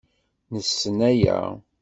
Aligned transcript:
Nessen 0.53 0.97
aya. 1.09 1.39